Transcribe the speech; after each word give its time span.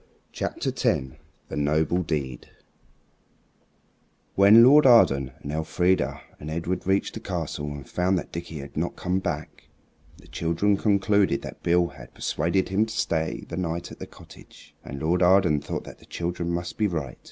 CHAPTER 0.31 0.71
X 0.71 0.81
THE 1.49 1.55
NOBLE 1.57 2.01
DEED 2.01 2.49
WHEN 4.33 4.63
Lord 4.63 4.87
Arden 4.87 5.29
and 5.43 5.51
Elfrida 5.51 6.19
and 6.39 6.49
Edred 6.49 6.87
reached 6.87 7.13
the 7.13 7.19
castle 7.19 7.67
and 7.67 7.87
found 7.87 8.17
that 8.17 8.31
Dickie 8.31 8.57
had 8.61 8.75
not 8.75 8.95
come 8.95 9.19
back, 9.19 9.65
the 10.17 10.27
children 10.27 10.75
concluded 10.75 11.43
that 11.43 11.61
Beale 11.61 11.89
had 11.89 12.15
persuaded 12.15 12.69
him 12.69 12.87
to 12.87 12.91
stay 12.97 13.45
the 13.47 13.57
night 13.57 13.91
at 13.91 13.99
the 13.99 14.07
cottage. 14.07 14.73
And 14.83 14.99
Lord 15.03 15.21
Arden 15.21 15.61
thought 15.61 15.83
that 15.83 15.99
the 15.99 16.07
children 16.07 16.49
must 16.49 16.79
be 16.79 16.87
right. 16.87 17.19